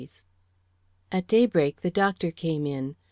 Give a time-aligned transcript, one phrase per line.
[0.01, 0.25] MACBETH.
[1.11, 2.95] At daybreak the doctor came in.